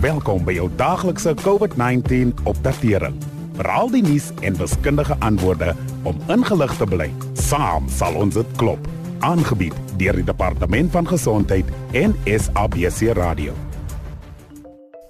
Welkom 0.00 0.42
by 0.44 0.52
jou 0.52 0.66
daaglikse 0.76 1.32
COVID-19 1.40 2.34
opdatering. 2.44 3.14
Veral 3.56 3.88
die 3.94 4.02
nuus 4.04 4.26
en 4.44 4.56
wiskundige 4.60 5.16
antwoorde 5.24 5.70
om 6.04 6.18
ingelig 6.28 6.74
te 6.76 6.84
bly. 6.84 7.06
Saam 7.40 7.86
sal 7.88 8.18
ons 8.20 8.36
dit 8.36 8.50
klop. 8.60 8.82
Aangebied 9.24 9.72
deur 9.96 10.18
die 10.20 10.26
Departement 10.28 10.92
van 10.92 11.08
Gesondheid 11.08 11.70
en 11.96 12.12
SABC 12.28 13.16
Radio. 13.16 13.54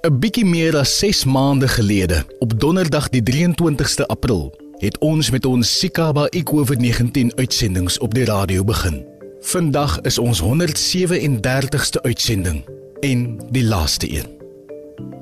'n 0.06 0.18
Bietjie 0.20 0.46
meer 0.46 0.76
as 0.76 0.98
6 0.98 1.24
maande 1.24 1.68
gelede, 1.68 2.22
op 2.38 2.60
Donderdag 2.60 3.08
die 3.08 3.22
23ste 3.22 4.06
April, 4.06 4.54
het 4.78 4.98
ons 4.98 5.30
met 5.30 5.44
ons 5.46 5.78
Sikaba 5.78 6.28
COVID-19 6.30 7.34
uitsendings 7.34 7.98
op 7.98 8.14
die 8.14 8.24
radio 8.24 8.64
begin. 8.64 9.04
Vandag 9.40 10.00
is 10.00 10.18
ons 10.18 10.42
137ste 10.42 12.02
uitsending 12.02 12.62
en 13.00 13.42
die 13.50 13.64
laaste 13.64 14.12
een. 14.12 14.35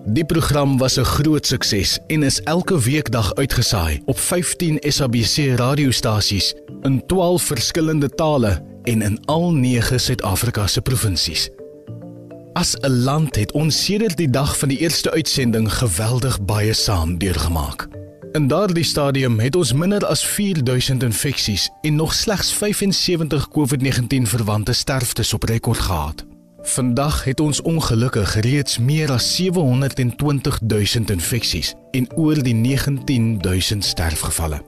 Die 0.07 0.25
program 0.25 0.79
was 0.79 0.99
'n 0.99 1.05
groot 1.05 1.47
sukses 1.47 1.99
en 2.07 2.23
is 2.23 2.41
elke 2.43 2.79
weekdag 2.81 3.35
uitgesaai 3.35 4.03
op 4.05 4.19
15 4.19 4.77
SABC 4.81 5.57
radiostasies 5.57 6.55
in 6.83 7.07
12 7.07 7.43
verskillende 7.43 8.09
tale 8.09 8.63
en 8.83 9.03
in 9.03 9.25
al 9.25 9.53
9 9.53 10.01
Suid-Afrika 10.01 10.67
se 10.67 10.81
provinsies. 10.81 11.51
As 12.53 12.75
'n 12.81 12.91
land 12.91 13.37
het 13.37 13.53
ons 13.53 13.85
sedert 13.85 14.17
die 14.17 14.31
dag 14.31 14.59
van 14.59 14.69
die 14.69 14.79
eerste 14.79 15.11
uitsending 15.11 15.73
geweldig 15.73 16.45
baie 16.45 16.73
saam 16.73 17.19
deurgemaak. 17.19 17.89
In 18.33 18.49
daardie 18.49 18.85
stadium 18.85 19.39
het 19.39 19.57
ons 19.57 19.73
minder 19.73 20.07
as 20.07 20.27
4000 20.27 21.03
infeksies 21.03 21.71
en 21.81 21.95
nog 21.95 22.15
slegs 22.15 22.53
75 22.53 23.49
COVID-19 23.49 24.23
verwante 24.23 24.73
sterftes 24.73 25.35
op 25.35 25.43
rekord 25.43 25.79
gehad. 25.79 26.25
Vandag 26.67 27.25
het 27.25 27.41
ons 27.41 27.63
ongelukkig 27.63 28.41
reeds 28.41 28.79
meer 28.79 29.13
as 29.13 29.35
720 29.37 30.61
000 30.61 30.85
infeksies 31.07 31.75
en 31.91 32.09
oor 32.17 32.43
die 32.43 32.55
19 32.55 33.39
000 33.41 33.61
sterfgevalle. 33.79 34.63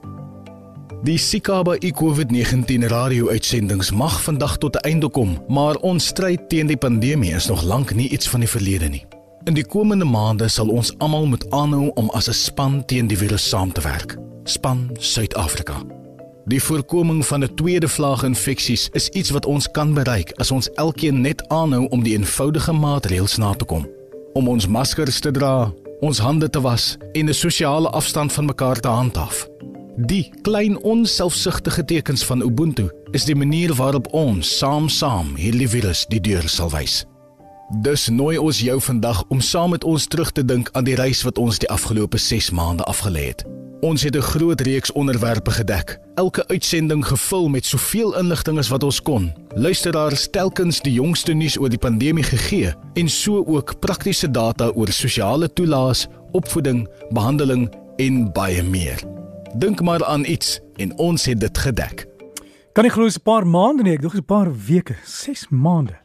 Die 1.03 1.17
Sikaba 1.17 1.75
COVID-19 1.77 2.85
radio-uitsendings 2.87 3.91
mag 3.91 4.21
vandag 4.21 4.57
tot 4.57 4.75
'n 4.75 4.87
einde 4.89 5.09
kom, 5.09 5.43
maar 5.47 5.75
ons 5.75 6.05
stryd 6.05 6.49
teen 6.49 6.67
die 6.67 6.77
pandemie 6.77 7.33
is 7.33 7.47
nog 7.47 7.63
lank 7.63 7.95
nie 7.95 8.09
iets 8.09 8.29
van 8.29 8.39
die 8.39 8.49
verlede 8.49 8.89
nie. 8.89 9.05
In 9.43 9.53
die 9.53 9.65
komende 9.65 10.05
maande 10.05 10.47
sal 10.47 10.67
ons 10.67 10.97
almal 10.97 11.25
moet 11.25 11.51
aanhou 11.51 11.91
om 11.93 12.09
as 12.09 12.27
'n 12.27 12.33
span 12.33 12.85
teen 12.85 13.07
die 13.07 13.17
virus 13.17 13.49
saam 13.49 13.71
te 13.71 13.81
werk. 13.81 14.17
Span 14.43 14.89
Suid-Afrika. 14.99 15.81
Die 16.47 16.63
voorkoming 16.63 17.25
van 17.25 17.43
'n 17.43 17.55
tweede 17.55 17.87
vlaag 17.87 18.23
infeksies 18.23 18.89
is 18.91 19.09
iets 19.09 19.29
wat 19.29 19.45
ons 19.45 19.71
kan 19.71 19.93
bereik 19.93 20.31
as 20.31 20.51
ons 20.51 20.69
elkeen 20.69 21.21
net 21.21 21.47
aanhou 21.47 21.87
om 21.87 22.03
die 22.03 22.13
eenvoudige 22.13 22.71
maatreëls 22.71 23.37
na 23.37 23.53
te 23.53 23.65
kom. 23.65 23.87
Om 24.33 24.47
ons 24.47 24.67
maskers 24.67 25.19
te 25.19 25.31
dra, 25.31 25.73
ons 25.99 26.17
hande 26.17 26.49
te 26.49 26.61
was 26.61 26.97
en 27.11 27.29
'n 27.29 27.33
sosiale 27.33 27.89
afstand 27.89 28.33
van 28.33 28.45
mekaar 28.45 28.79
te 28.79 28.87
handhaaf. 28.87 29.47
Die 29.95 30.31
klein 30.41 30.81
onselfsugtige 30.83 31.85
tekens 31.85 32.23
van 32.23 32.41
Ubuntu 32.41 32.89
is 33.11 33.25
die 33.25 33.35
manier 33.35 33.73
waarop 33.73 34.13
ons 34.13 34.57
saam 34.57 34.89
saam 34.89 35.35
hierdie 35.35 35.69
virus 35.69 36.05
die 36.05 36.21
deur 36.21 36.49
sal 36.49 36.69
wys. 36.69 37.05
Dus 37.81 38.07
nooi 38.09 38.37
ons 38.37 38.59
jou 38.59 38.81
vandag 38.81 39.23
om 39.27 39.41
saam 39.41 39.69
met 39.69 39.83
ons 39.83 40.07
terug 40.07 40.31
te 40.31 40.45
dink 40.45 40.69
aan 40.71 40.83
die 40.83 40.95
reis 40.95 41.21
wat 41.21 41.37
ons 41.37 41.57
die 41.57 41.69
afgelope 41.69 42.17
6 42.17 42.49
maande 42.49 42.83
afgelê 42.83 43.25
het. 43.25 43.45
Ons 43.81 44.03
het 44.03 44.15
'n 44.15 44.21
groot 44.21 44.61
reeks 44.61 44.91
onderwerpe 44.91 45.51
gedek, 45.51 45.99
elke 46.17 46.47
uitsending 46.47 47.05
gevul 47.05 47.47
met 47.49 47.65
soveel 47.65 48.15
inligting 48.17 48.57
as 48.57 48.69
wat 48.73 48.83
ons 48.83 49.01
kon. 49.01 49.29
Luisteraars 49.55 50.27
telkens 50.33 50.79
die 50.81 50.95
jongste 50.95 51.35
nuus 51.37 51.59
oor 51.61 51.69
die 51.69 51.81
pandemie 51.81 52.25
gegee 52.25 52.73
en 52.97 53.09
so 53.09 53.43
ook 53.45 53.75
praktiese 53.79 54.31
data 54.31 54.71
oor 54.73 54.89
sosiale 54.89 55.49
toelaas, 55.53 56.07
opvoeding, 56.31 56.87
behandeling 57.13 57.67
en 58.01 58.23
baie 58.33 58.63
meer. 58.65 59.03
Dink 59.61 59.81
maar 59.81 60.05
aan 60.05 60.25
iets 60.25 60.57
en 60.81 60.95
ons 60.97 61.25
het 61.29 61.39
dit 61.39 61.57
gedek. 61.57 62.07
Kan 62.73 62.85
nie 62.85 62.93
glo 62.93 63.05
'n 63.05 63.21
paar 63.23 63.45
maande 63.47 63.83
nie, 63.83 63.93
ek 63.93 64.01
dink 64.01 64.13
'n 64.13 64.25
paar 64.25 64.49
weke, 64.67 64.95
6 65.03 65.47
maande. 65.49 65.97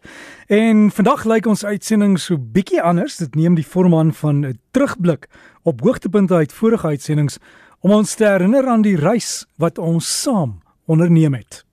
En 0.46 0.90
vandag 0.90 1.24
lyk 1.24 1.46
ons 1.46 1.64
uitsending 1.64 2.18
so 2.18 2.36
bietjie 2.38 2.82
anders. 2.82 3.16
Dit 3.16 3.34
neem 3.34 3.54
die 3.54 3.66
vorm 3.66 3.94
aan 3.94 4.12
van 4.12 4.46
'n 4.46 4.58
terugblik 4.70 5.28
op 5.62 5.80
hoogtepunte 5.80 6.34
uit 6.34 6.52
vorige 6.52 6.86
uitsendings 6.86 7.38
om 7.82 7.90
ons 7.98 8.14
te 8.14 8.24
herinner 8.24 8.68
aan 8.70 8.82
die 8.86 8.96
reis 8.96 9.42
wat 9.58 9.78
ons 9.82 10.06
saam 10.22 10.60
onderneem 10.86 11.34
het. 11.34 11.64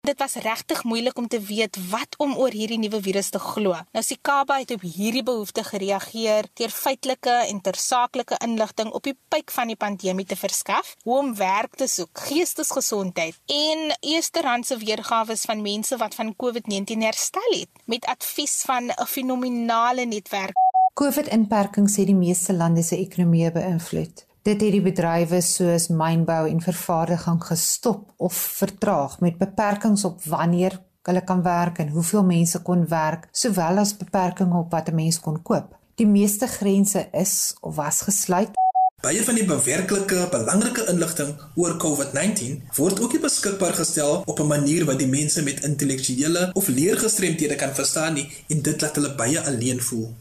Dit 0.00 0.16
was 0.16 0.38
regtig 0.40 0.80
moeilik 0.88 1.18
om 1.18 1.26
te 1.28 1.40
weet 1.44 1.76
wat 1.90 2.14
om 2.16 2.32
oor 2.40 2.54
hierdie 2.56 2.78
nuwe 2.80 3.02
virus 3.04 3.28
te 3.34 3.38
glo. 3.38 3.74
Nou 3.92 4.02
Sikaba 4.04 4.56
het 4.62 4.70
op 4.72 4.80
hierdie 4.80 5.22
behoefte 5.26 5.64
gereageer 5.66 6.46
deur 6.56 6.72
feitelike 6.72 7.34
en 7.50 7.60
tersaaklike 7.60 8.38
inligting 8.46 8.94
op 8.96 9.04
die 9.04 9.16
piek 9.28 9.52
van 9.52 9.68
die 9.68 9.76
pandemie 9.76 10.24
te 10.24 10.38
verskaf, 10.40 10.94
hoe 11.04 11.18
om 11.18 11.34
werk 11.36 11.76
te 11.76 11.90
soek, 11.90 12.22
geestesgesondheid 12.30 13.36
en 13.52 13.92
eersterandse 14.00 14.80
weergawe 14.80 15.36
van 15.36 15.62
mense 15.66 16.00
wat 16.00 16.16
van 16.16 16.32
COVID-19 16.32 17.04
herstel 17.04 17.52
het 17.58 17.84
met 17.84 18.08
advies 18.08 18.62
van 18.64 18.88
'n 18.88 19.06
fenominale 19.06 20.06
netwerk. 20.06 20.56
COVID-inperkings 20.94 21.96
het 21.96 22.06
die 22.06 22.14
meeste 22.14 22.52
lande 22.52 22.82
se 22.82 22.96
ekonomieë 22.96 23.52
beïnvloed. 23.52 24.29
Dit 24.42 24.62
het 24.64 24.72
die 24.72 24.80
bedrywe 24.80 25.42
soos 25.44 25.90
mynbou 25.92 26.46
en 26.48 26.62
vervaardiging 26.64 27.42
gestop 27.44 28.06
of 28.16 28.36
vertraag 28.60 29.18
met 29.20 29.36
beperkings 29.36 30.04
op 30.08 30.22
wanneer 30.24 30.78
hulle 31.04 31.20
kan 31.28 31.42
werk 31.44 31.82
en 31.82 31.90
hoeveel 31.92 32.24
mense 32.24 32.62
kon 32.64 32.86
werk, 32.88 33.26
sowel 33.32 33.82
as 33.82 33.92
beperkings 34.00 34.56
op 34.56 34.72
wat 34.72 34.88
'n 34.88 34.94
mens 34.94 35.20
kon 35.20 35.42
koop. 35.42 35.76
Die 35.94 36.06
meeste 36.06 36.46
grense 36.46 37.08
is 37.12 37.54
of 37.60 37.74
was 37.76 38.00
gesluit. 38.00 38.56
Baie 39.00 39.24
van 39.24 39.34
die 39.34 39.44
bewerklike 39.44 40.28
belangrike 40.30 40.86
inligting 40.88 41.36
oor 41.54 41.76
COVID-19 41.76 42.62
word 42.76 43.00
ook 43.00 43.12
nie 43.12 43.20
beskikbaar 43.20 43.74
gestel 43.74 44.22
op 44.24 44.40
'n 44.40 44.46
manier 44.46 44.84
wat 44.84 44.98
die 44.98 45.08
mense 45.18 45.42
met 45.42 45.64
intellektuele 45.64 46.50
of 46.52 46.68
leergestremdhede 46.68 47.54
kan 47.54 47.74
verstaan 47.74 48.14
nie 48.14 48.28
en 48.48 48.62
dit 48.62 48.80
laat 48.80 48.94
hulle 48.94 49.14
baie 49.14 49.40
alleen 49.40 49.80
voel. 49.80 50.16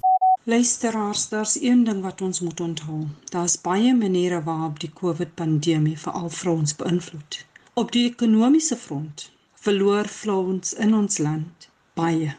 Luisteraars, 0.49 1.29
daar's 1.29 1.61
een 1.61 1.83
ding 1.83 2.01
wat 2.01 2.21
ons 2.21 2.39
moet 2.39 2.59
onthou. 2.59 3.05
Daar's 3.29 3.61
baie 3.61 3.95
maniere 3.95 4.43
waarop 4.43 4.79
die 4.79 4.89
COVID-pandemie 4.93 5.97
veral 5.97 6.29
vir 6.29 6.51
ons 6.51 6.75
beïnvloed. 6.75 7.35
Op 7.73 7.91
die 7.93 8.07
ekonomiese 8.09 8.75
front 8.75 9.27
verloor 9.61 10.09
ons 10.25 10.73
in 10.73 10.95
ons 10.95 11.17
land 11.17 11.67
baie. 11.93 12.31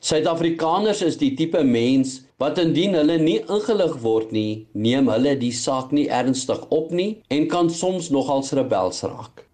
Suid-Afrikaners 0.00 1.00
is 1.00 1.16
die 1.16 1.30
tipe 1.34 1.62
mens 1.64 2.18
wat 2.36 2.60
indien 2.60 2.92
hulle 2.92 3.16
nie 3.18 3.38
ingelig 3.40 3.96
word 4.02 4.34
nie, 4.36 4.66
neem 4.72 5.08
hulle 5.08 5.32
die 5.40 5.52
saak 5.52 5.96
nie 5.96 6.10
ernstig 6.12 6.60
op 6.68 6.92
nie 6.92 7.22
en 7.28 7.48
kan 7.48 7.70
soms 7.70 8.10
nogals 8.10 8.52
rebels 8.52 9.00
raak. 9.02 9.46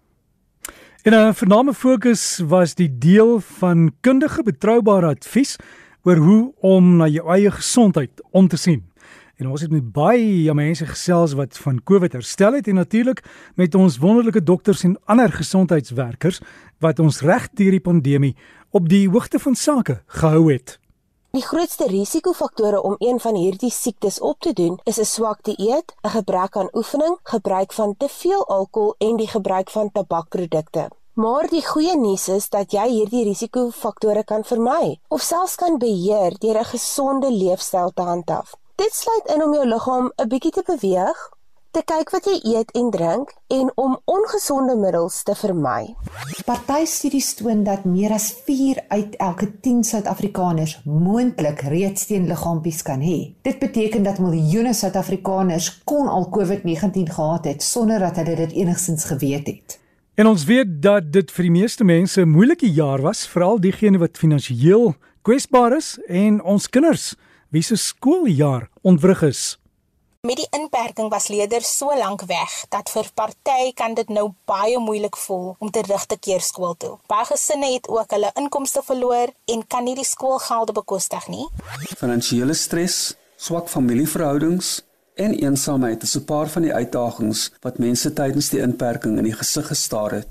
En 1.03 1.13
'n 1.13 1.33
vername 1.33 1.73
fokus 1.73 2.41
was 2.43 2.75
die 2.75 2.97
deel 2.97 3.39
van 3.39 3.91
kundige 4.01 4.43
betroubare 4.43 5.07
advies 5.07 5.55
oor 6.03 6.17
hoe 6.17 6.53
om 6.59 6.95
na 6.97 7.07
jou 7.07 7.27
eie 7.33 7.51
gesondheid 7.51 8.23
om 8.31 8.47
te 8.47 8.57
sien. 8.57 8.83
En 9.41 9.47
ons 9.49 9.61
het 9.61 9.71
met 9.73 9.87
baie 9.93 10.43
ja 10.43 10.53
mense 10.53 10.85
gesels 10.85 11.33
wat 11.33 11.57
van 11.57 11.79
COVID 11.83 12.13
herstel 12.13 12.53
het 12.53 12.67
en 12.67 12.77
natuurlik 12.77 13.23
met 13.55 13.75
ons 13.75 13.97
wonderlike 13.97 14.43
dokters 14.43 14.83
en 14.83 14.99
ander 15.05 15.31
gesondheidswerkers 15.33 16.41
wat 16.79 16.99
ons 16.99 17.21
reg 17.25 17.47
deur 17.57 17.73
die 17.73 17.81
pandemie 17.81 18.35
op 18.69 18.89
die 18.89 19.07
hoogte 19.09 19.39
van 19.39 19.55
sake 19.55 20.03
gehou 20.05 20.51
het. 20.51 20.77
Die 21.31 21.41
grootste 21.41 21.87
risikofaktore 21.87 22.81
om 22.83 22.95
een 22.99 23.19
van 23.19 23.35
hierdie 23.35 23.71
siektes 23.71 24.19
op 24.19 24.39
te 24.39 24.53
doen 24.53 24.79
is 24.83 24.99
'n 24.99 25.05
swak 25.05 25.43
dieet, 25.43 25.95
'n 26.03 26.09
gebrek 26.09 26.55
aan 26.57 26.69
oefening, 26.73 27.17
gebruik 27.23 27.73
van 27.73 27.95
te 27.97 28.07
veel 28.09 28.47
alkohol 28.47 28.95
en 28.97 29.15
die 29.17 29.27
gebruik 29.27 29.69
van 29.69 29.91
tabakprodukte. 29.91 30.89
Maar 31.13 31.49
die 31.51 31.59
goeie 31.59 31.97
nuus 31.99 32.29
is 32.31 32.45
dat 32.53 32.71
jy 32.71 32.85
hierdie 32.87 33.25
risikofaktore 33.27 34.21
kan 34.23 34.45
vermy 34.47 34.93
of 35.11 35.19
selfs 35.25 35.57
kan 35.59 35.75
beheer 35.77 36.37
deur 36.39 36.59
'n 36.59 36.69
gesonde 36.71 37.31
leefstyl 37.31 37.91
te 37.91 38.01
handhaaf. 38.01 38.55
Dit 38.75 38.93
sluit 38.95 39.25
in 39.35 39.43
om 39.43 39.53
jou 39.53 39.65
liggaam 39.67 40.11
'n 40.15 40.27
bietjie 40.27 40.51
te 40.51 40.63
beweeg, 40.65 41.19
te 41.71 41.81
kyk 41.83 42.09
wat 42.11 42.25
jy 42.25 42.55
eet 42.55 42.71
en 42.71 42.89
drink 42.91 43.33
en 43.47 43.71
om 43.75 43.99
ongesonde 44.05 44.75
middels 44.75 45.23
te 45.23 45.35
vermy. 45.35 45.95
Party 46.45 46.85
studies 46.85 47.33
toon 47.33 47.63
dat 47.63 47.83
meer 47.83 48.11
as 48.11 48.31
4 48.45 48.83
uit 48.87 49.15
elke 49.15 49.59
10 49.59 49.83
Suid-Afrikaners 49.83 50.81
moontlik 50.85 51.61
reeds 51.61 52.05
teen 52.05 52.27
liggaampies 52.27 52.81
kan 52.81 53.01
hê. 53.01 53.35
Dit 53.41 53.59
beteken 53.59 54.03
dat 54.03 54.19
miljoene 54.19 54.73
Suid-Afrikaners 54.73 55.83
kon 55.83 56.07
al 56.07 56.29
COVID-19 56.29 57.11
gehad 57.11 57.45
het 57.45 57.63
sonder 57.63 57.99
dat 57.99 58.15
hulle 58.15 58.35
dit 58.35 58.51
enigstens 58.51 59.03
geweet 59.03 59.47
het. 59.47 59.80
En 60.21 60.27
ons 60.27 60.43
weet 60.45 60.69
dat 60.81 61.07
dit 61.09 61.31
vir 61.33 61.47
die 61.47 61.51
meeste 61.51 61.83
mense 61.83 62.21
'n 62.21 62.29
moeilike 62.29 62.69
jaar 62.69 63.01
was, 63.01 63.25
veral 63.27 63.57
diegene 63.59 63.97
wat 63.97 64.17
finansiëel 64.17 64.93
kwesbaar 65.21 65.75
is 65.77 65.97
en 66.07 66.43
ons 66.43 66.69
kinders 66.69 67.15
wie 67.49 67.63
se 67.63 67.75
skooljaar 67.75 68.69
ontwrig 68.81 69.21
is. 69.21 69.57
Met 70.21 70.35
die 70.35 70.47
inperking 70.59 71.09
was 71.09 71.27
leerders 71.27 71.77
so 71.77 71.97
lank 71.97 72.21
weg 72.21 72.65
dat 72.69 72.89
vir 72.89 73.09
party 73.13 73.73
kan 73.73 73.93
dit 73.93 74.09
nou 74.09 74.33
baie 74.45 74.77
moeilik 74.79 75.17
voel 75.17 75.55
om 75.59 75.71
terug 75.71 76.05
te 76.05 76.17
keer 76.19 76.41
skool 76.41 76.75
toe. 76.77 76.97
Baie 77.07 77.25
gesinne 77.25 77.73
het 77.73 77.87
ook 77.89 78.11
hulle 78.11 78.31
inkomste 78.35 78.81
verloor 78.83 79.27
en 79.45 79.67
kan 79.67 79.83
nie 79.83 79.95
die 79.95 80.05
skoolgelde 80.05 80.71
bekostig 80.71 81.27
nie. 81.27 81.47
Finansiële 81.97 82.53
stres 82.53 83.15
Swak 83.37 83.69
familieverhoudings 83.69 84.81
en 85.23 85.33
eensaamheid 85.37 86.03
is 86.03 86.15
'n 86.17 86.25
paar 86.31 86.49
van 86.49 86.63
die 86.65 86.73
uitdagings 86.73 87.41
wat 87.65 87.77
mense 87.77 88.13
tydens 88.13 88.49
die 88.49 88.61
inperking 88.67 89.17
in 89.17 89.27
die 89.29 89.37
gesig 89.41 89.67
gestaar 89.67 90.11
het. 90.11 90.27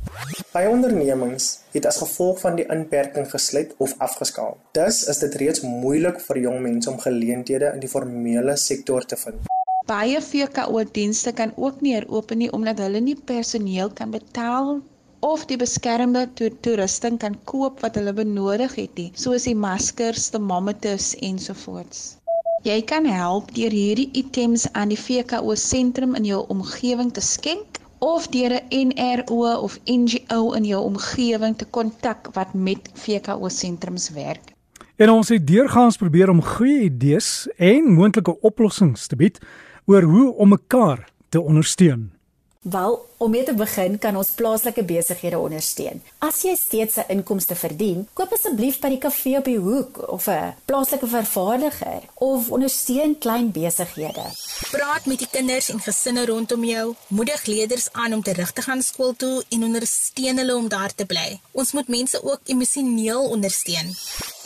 Baie 0.53 0.69
ondernemings 0.69 1.47
het 1.73 1.87
as 1.87 2.01
gevolg 2.03 2.41
van 2.41 2.57
die 2.57 2.67
inperking 2.77 3.31
gesluit 3.31 3.75
of 3.77 3.95
afgeskaal. 3.99 4.57
Dus 4.73 5.03
is 5.13 5.19
dit 5.19 5.35
reeds 5.35 5.61
moeilik 5.61 6.21
vir 6.21 6.39
jong 6.39 6.61
mense 6.61 6.91
om 6.91 6.99
geleenthede 6.99 7.73
in 7.75 7.81
die 7.81 7.89
formele 7.89 8.57
sektor 8.57 9.07
te 9.07 9.17
vind. 9.17 9.49
Baie 9.87 10.21
VKO-dienste 10.23 11.33
kan 11.33 11.53
ook 11.57 11.81
nie 11.81 11.95
heropen 11.95 12.39
nie 12.39 12.53
omdat 12.53 12.79
hulle 12.79 13.01
nie 13.01 13.17
personeel 13.25 13.91
kan 13.91 14.11
betaal 14.11 14.81
of 15.21 15.45
die 15.47 15.57
beskermde 15.61 16.29
to 16.35 16.49
toerusting 16.65 17.19
kan 17.19 17.37
koop 17.45 17.81
wat 17.81 17.95
hulle 17.95 18.13
benodig 18.13 18.75
het 18.75 18.95
nie, 18.97 19.11
soos 19.15 19.45
die 19.45 19.55
maskers, 19.55 20.31
thermometers 20.33 21.15
ensovoorts. 21.21 22.19
Jy 22.61 22.83
kan 22.85 23.07
help 23.09 23.55
deur 23.57 23.73
hierdie 23.73 24.11
items 24.21 24.67
aan 24.77 24.91
die 24.93 24.99
VKO 25.01 25.55
sentrum 25.57 26.12
in 26.19 26.27
jou 26.29 26.43
omgewing 26.53 27.09
te 27.17 27.23
skenk 27.25 27.79
of 28.05 28.27
deur 28.29 28.53
'n 28.53 28.93
NRO 28.93 29.49
of 29.65 29.79
NGO 29.85 30.53
in 30.53 30.65
jou 30.65 30.83
omgewing 30.85 31.57
te 31.57 31.65
kontak 31.65 32.29
wat 32.35 32.53
met 32.55 32.91
VKO 32.95 33.49
sentrums 33.49 34.11
werk. 34.11 34.53
En 34.97 35.11
ons 35.11 35.29
het 35.29 35.47
deurgaans 35.47 35.97
probeer 35.97 36.29
om 36.29 36.43
goeie 36.43 36.83
idees 36.83 37.49
en 37.57 37.93
moontlike 37.93 38.41
oplossings 38.41 39.06
te 39.06 39.17
bied 39.17 39.39
oor 39.87 40.03
hoe 40.03 40.35
om 40.35 40.49
mekaar 40.49 41.09
te 41.29 41.41
ondersteun. 41.41 42.13
Wel, 42.61 43.09
om 43.17 43.31
mee 43.31 43.43
te 43.43 43.55
begin 43.57 43.95
kan 43.99 44.17
ons 44.21 44.35
plaaslike 44.37 44.83
besighede 44.85 45.39
ondersteun. 45.41 46.03
As 46.21 46.43
jy 46.45 46.53
steeds 46.61 46.97
'n 46.97 47.09
inkomste 47.09 47.55
verdien, 47.55 48.09
koop 48.12 48.33
asseblief 48.33 48.79
by 48.81 48.89
die 48.89 48.99
kafee 48.99 49.39
op 49.39 49.45
die 49.45 49.59
hoek 49.59 50.09
of 50.09 50.27
'n 50.29 50.55
plaaslike 50.65 51.07
vervaardiger 51.07 52.03
of 52.15 52.51
ondersteun 52.51 53.19
klein 53.19 53.51
besighede. 53.51 54.27
Praat 54.71 55.07
met 55.07 55.19
die 55.19 55.29
kinders 55.31 55.71
en 55.71 55.81
gesinne 55.81 56.27
rondom 56.27 56.65
jou, 56.65 56.95
moedig 57.09 57.45
leerders 57.45 57.89
aan 57.93 58.12
om 58.12 58.23
terug 58.23 58.53
te 58.53 58.63
gaan 58.63 58.83
skool 58.83 59.17
toe 59.17 59.45
en 59.49 59.65
ondersteun 59.65 60.37
hulle 60.37 60.56
om 60.56 60.69
daar 60.69 60.95
te 60.95 61.06
bly. 61.06 61.41
Ons 61.53 61.73
moet 61.73 61.89
mense 61.89 62.23
ook 62.23 62.41
emosioneel 62.45 63.29
ondersteun. 63.29 63.97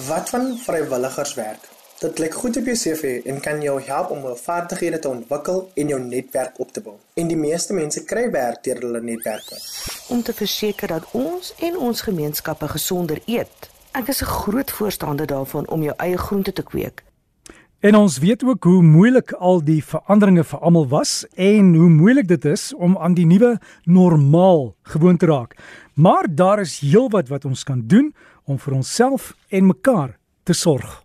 Wat 0.07 0.29
van 0.29 0.59
vrywilligerswerk? 0.59 1.74
Dit 2.05 2.19
lyk 2.19 2.35
goed 2.37 2.57
op 2.57 2.67
jou 2.69 2.75
CV 2.77 3.21
en 3.25 3.39
kan 3.41 3.63
jou 3.65 3.79
help 3.83 4.11
om 4.13 4.19
jou 4.21 4.35
vaardighede 4.37 4.99
te 4.99 5.09
ontwikkel 5.09 5.61
en 5.75 5.89
jou 5.89 6.01
netwerk 6.03 6.59
op 6.61 6.73
te 6.73 6.81
bou. 6.85 6.97
En 7.17 7.31
die 7.31 7.37
meeste 7.37 7.73
mense 7.73 8.03
kry 8.05 8.27
werk 8.31 8.61
deur 8.67 8.83
hulle 8.83 9.01
netwerke. 9.01 9.57
Om 10.13 10.21
te 10.23 10.35
verseker 10.37 10.93
dat 10.93 11.07
ons 11.17 11.55
en 11.65 11.79
ons 11.87 12.03
gemeenskappe 12.05 12.69
gesonder 12.75 13.23
eet. 13.25 13.71
Ek 13.97 14.11
is 14.13 14.21
'n 14.21 14.29
groot 14.29 14.71
voorstander 14.71 15.27
daarvan 15.27 15.69
om 15.69 15.83
jou 15.83 15.95
eie 15.97 16.19
groente 16.19 16.53
te 16.53 16.63
kweek. 16.63 17.05
En 17.81 17.95
ons 17.97 18.19
weet 18.19 18.45
ook 18.45 18.65
hoe 18.65 18.83
moeilik 18.83 19.33
al 19.33 19.65
die 19.65 19.85
veranderinge 19.85 20.45
vir 20.45 20.59
almal 20.59 20.89
was 20.89 21.27
en 21.35 21.75
hoe 21.75 21.89
moeilik 21.89 22.29
dit 22.29 22.45
is 22.45 22.75
om 22.75 22.99
aan 22.99 23.15
die 23.15 23.27
nuwe 23.27 23.59
normaal 23.85 24.75
gewoon 24.83 25.17
te 25.17 25.27
raak. 25.27 25.57
Maar 25.95 26.27
daar 26.29 26.61
is 26.61 26.79
heelwat 26.79 27.29
wat 27.29 27.45
ons 27.45 27.65
kan 27.65 27.83
doen 27.87 28.15
om 28.45 28.59
vir 28.59 28.75
onsself 28.75 29.35
en 29.49 29.67
mekaar 29.67 30.19
te 30.43 30.53
sorg. 30.53 31.04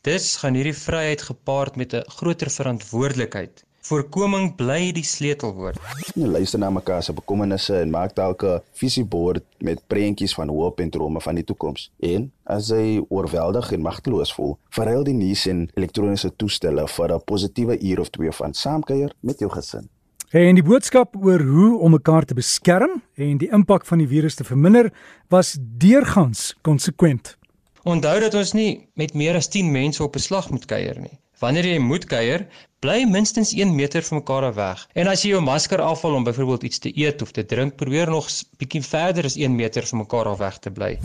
Dis 0.00 0.38
gaan 0.40 0.54
hierdie 0.56 0.72
vryheid 0.72 1.20
gepaard 1.22 1.74
met 1.76 1.92
'n 1.92 2.08
groter 2.08 2.50
verantwoordelikheid. 2.50 3.64
Voorkoming 3.80 4.54
bly 4.56 4.92
die 4.92 5.04
sleutelwoord. 5.04 5.76
Jy 6.14 6.26
luister 6.26 6.58
na 6.58 6.70
mekaar 6.70 7.02
se 7.02 7.12
bekommernisse 7.12 7.76
en 7.80 7.90
maak 7.90 8.14
dalk 8.14 8.42
'n 8.42 8.60
visiebord 8.72 9.44
met 9.58 9.86
prentjies 9.86 10.34
van 10.34 10.48
hoop 10.48 10.80
en 10.80 10.90
drome 10.90 11.20
van 11.20 11.34
die 11.34 11.44
toekoms. 11.44 11.90
En 11.98 12.32
as 12.44 12.68
jy 12.68 13.04
oorweldig 13.08 13.72
en 13.72 13.80
magteloos 13.80 14.32
voel, 14.32 14.58
verruil 14.70 15.04
die 15.04 15.14
nuus 15.14 15.46
en 15.46 15.70
elektroniese 15.74 16.36
toestelle 16.36 16.88
vir 16.88 17.12
'n 17.12 17.24
positiewe 17.24 17.78
uur 17.80 18.00
of 18.00 18.08
twee 18.08 18.32
van 18.32 18.54
saamkuier 18.54 19.12
met 19.20 19.38
jou 19.38 19.50
gesin. 19.50 19.88
En 20.30 20.54
die 20.54 20.62
boodskap 20.62 21.16
oor 21.16 21.40
hoe 21.40 21.78
om 21.78 21.90
mekaar 21.90 22.24
te 22.24 22.34
beskerm 22.34 23.02
en 23.14 23.38
die 23.38 23.50
impak 23.50 23.86
van 23.86 23.98
die 23.98 24.08
virus 24.08 24.34
te 24.34 24.44
verminder 24.44 24.92
was 25.28 25.58
deurgangs 25.60 26.56
konsekwent. 26.62 27.38
Onthou 27.82 28.20
dat 28.20 28.34
ons 28.34 28.52
nie 28.52 28.88
met 28.94 29.14
meer 29.14 29.36
as 29.36 29.48
10 29.48 29.72
mense 29.72 30.02
op 30.02 30.16
'n 30.16 30.26
slag 30.28 30.50
moet 30.50 30.64
kuier 30.64 31.00
nie. 31.00 31.18
Wanneer 31.40 31.64
jy 31.64 31.78
moet 31.80 32.04
kuier, 32.04 32.42
bly 32.84 33.04
minstens 33.08 33.54
1 33.56 33.74
meter 33.74 34.02
van 34.02 34.18
mekaar 34.18 34.54
weg. 34.54 34.82
En 34.92 35.08
as 35.08 35.22
jy 35.22 35.30
jou 35.30 35.40
masker 35.40 35.80
afval 35.80 36.14
om 36.14 36.24
byvoorbeeld 36.24 36.62
iets 36.62 36.78
te 36.78 36.92
eet 36.92 37.22
of 37.22 37.30
te 37.32 37.44
drink, 37.44 37.76
probeer 37.76 38.10
nog 38.10 38.28
bietjie 38.60 38.82
verder 38.84 39.24
as 39.24 39.36
1 39.36 39.54
meter 39.56 39.86
van 39.86 39.98
mekaar 39.98 40.28
af 40.28 40.38
weg 40.38 40.58
te 40.58 40.70
bly. 40.70 40.98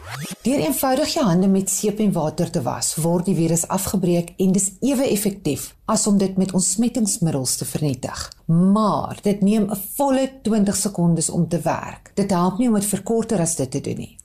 Deur 0.44 0.60
eenvoudig 0.60 1.14
jou 1.14 1.26
hande 1.26 1.48
met 1.48 1.70
seep 1.70 2.00
en 2.00 2.12
water 2.12 2.52
te 2.52 2.62
was, 2.62 2.96
word 2.96 3.26
die 3.26 3.36
virus 3.36 3.68
afgebreek 3.68 4.34
en 4.38 4.52
dis 4.52 4.72
ewe 4.82 5.08
effektief 5.08 5.74
as 5.86 6.08
om 6.08 6.18
dit 6.18 6.38
met 6.38 6.54
ontsmettingsmiddels 6.54 7.56
te 7.56 7.66
vernietig. 7.66 8.32
Maar 8.46 9.20
dit 9.22 9.42
neem 9.42 9.72
'n 9.72 9.82
volle 9.96 10.30
20 10.44 10.76
sekondes 10.76 11.30
om 11.30 11.48
te 11.48 11.60
werk. 11.62 12.12
Dit 12.14 12.32
help 12.32 12.58
nie 12.58 12.68
om 12.68 12.74
dit 12.74 12.86
vir 12.86 13.04
korter 13.04 13.40
as 13.40 13.56
dit 13.56 13.72
te 13.72 13.82
doen 13.82 13.98
nie. 13.98 14.18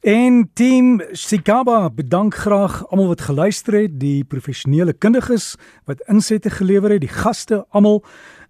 En 0.00 0.50
team 0.54 1.00
Sikaba 1.12 1.90
bedank 1.90 2.34
graag 2.34 2.86
almal 2.88 3.06
wat 3.06 3.20
geluister 3.26 3.74
het, 3.74 3.96
die 3.98 4.24
professionele 4.24 4.92
kundiges 4.92 5.56
wat 5.90 6.04
insette 6.06 6.50
gelewer 6.50 6.90
het, 6.94 7.00
die 7.02 7.10
gaste 7.10 7.64
almal 7.74 8.04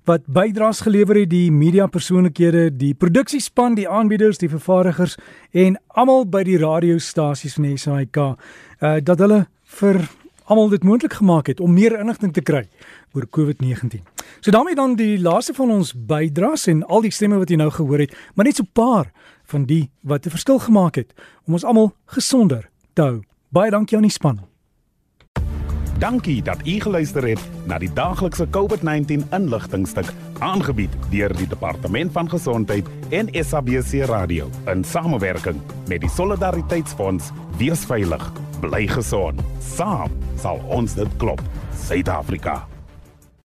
wat 0.05 0.27
bydraes 0.27 0.83
gelewer 0.85 1.17
het, 1.17 1.31
die 1.31 1.53
media 1.53 1.87
persoonlikhede, 1.87 2.77
die 2.77 2.93
produksiespan, 2.95 3.75
die 3.75 3.89
aanbieders, 3.89 4.39
die 4.39 4.49
vervaardigers 4.53 5.17
en 5.53 5.81
almal 5.89 6.27
by 6.29 6.45
die 6.45 6.59
radiostasies 6.61 7.57
van 7.57 7.79
SAK 7.79 8.17
uh 8.19 8.99
dat 9.01 9.19
hulle 9.19 9.47
vir 9.81 10.05
almal 10.49 10.69
dit 10.73 10.85
moontlik 10.85 11.13
gemaak 11.21 11.47
het 11.47 11.61
om 11.61 11.73
meer 11.73 11.99
inligting 12.01 12.33
te 12.33 12.43
kry 12.43 12.65
oor 13.13 13.27
COVID-19. 13.37 14.03
So 14.41 14.51
daarmee 14.51 14.75
dan 14.75 14.97
die 14.97 15.21
laaste 15.21 15.55
van 15.55 15.71
ons 15.71 15.93
bydraes 15.93 16.67
en 16.73 16.85
al 16.87 17.05
die 17.05 17.13
stemme 17.13 17.39
wat 17.41 17.53
jy 17.53 17.61
nou 17.61 17.71
gehoor 17.71 18.07
het, 18.07 18.17
maar 18.35 18.49
net 18.49 18.57
so 18.57 18.63
'n 18.63 18.73
paar 18.73 19.13
van 19.45 19.65
die 19.65 19.91
wat 20.03 20.27
'n 20.27 20.31
verskil 20.31 20.59
gemaak 20.59 20.95
het 20.95 21.13
om 21.47 21.53
ons 21.53 21.65
almal 21.65 21.93
gesonder 22.07 22.71
te 22.93 23.03
hou. 23.03 23.23
Baie 23.49 23.71
dankie 23.71 23.97
aan 23.97 24.03
die 24.03 24.11
span. 24.11 24.41
Dankie 25.99 26.43
dat 26.43 26.67
u 26.67 26.81
geluister 26.81 27.29
het 27.29 27.41
na 27.67 27.79
die 27.79 27.93
daaglikse 27.93 28.47
COVID-19 28.51 29.25
inligtingstuk 29.35 30.13
aangebied 30.39 30.91
deur 31.11 31.33
die 31.37 31.49
Departement 31.51 32.13
van 32.13 32.31
Gesondheid 32.31 32.87
en 33.11 33.29
SABC 33.33 34.07
Radio 34.07 34.47
in 34.67 34.85
samewerking 34.85 35.59
met 35.89 36.01
die 36.01 36.11
Solidariteitsfonds. 36.11 37.33
Wees 37.57 37.83
veilig, 37.85 38.33
bly 38.63 38.87
gesond. 38.91 39.45
Saam 39.61 40.15
sal 40.39 40.63
ons 40.71 40.99
dit 40.99 41.21
klop. 41.21 41.43
Suid-Afrika. 41.87 42.63